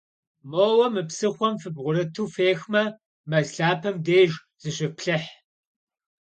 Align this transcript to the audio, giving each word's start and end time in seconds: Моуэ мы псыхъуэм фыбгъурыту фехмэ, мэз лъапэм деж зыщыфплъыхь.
Моуэ 0.49 0.87
мы 0.93 1.01
псыхъуэм 1.07 1.55
фыбгъурыту 1.61 2.31
фехмэ, 2.35 2.83
мэз 3.29 3.47
лъапэм 3.55 3.95
деж 4.05 4.31
зыщыфплъыхь. 4.61 5.31